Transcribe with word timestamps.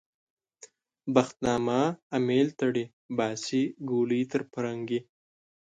بخت 1.13 1.35
نامه 1.45 1.79
امېل 2.17 2.47
تړي- 2.59 2.83
باسي 3.17 3.63
ګولۍ 3.89 4.21
تر 4.31 4.41
پرنګي 4.51 4.99